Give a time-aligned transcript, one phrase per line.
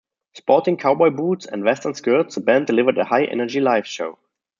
[0.33, 4.17] Sporting cowboy boots and western skirts, the band delivered a high energy live show.